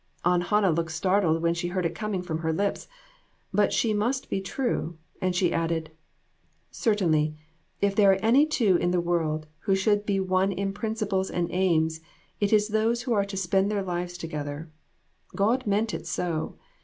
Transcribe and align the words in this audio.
Aunt 0.25 0.45
Hannah 0.45 0.71
looked 0.71 0.93
startled 0.93 1.43
when 1.43 1.53
she 1.53 1.67
heard 1.67 1.85
it 1.85 1.93
coming 1.93 2.23
from 2.23 2.39
her 2.39 2.51
lips; 2.51 2.87
but 3.53 3.71
she 3.71 3.93
must 3.93 4.31
be 4.31 4.41
true, 4.41 4.97
and 5.21 5.35
she 5.35 5.53
added 5.53 5.91
"Certainly; 6.71 7.35
if 7.81 7.95
there 7.95 8.09
are 8.11 8.19
any 8.25 8.47
two 8.47 8.77
in 8.77 8.89
the 8.89 8.99
world 8.99 9.45
who 9.59 9.75
should 9.75 10.03
be 10.07 10.19
one 10.19 10.51
in 10.51 10.73
principles 10.73 11.29
and 11.29 11.51
aims, 11.51 12.01
it 12.39 12.51
is 12.51 12.69
those 12.69 13.03
who 13.03 13.13
are 13.13 13.25
to 13.25 13.37
spend 13.37 13.69
their 13.69 13.83
lives 13.83 14.17
together. 14.17 14.71
God 15.35 15.67
meant 15.67 15.93
it 15.93 16.07
so. 16.07 16.57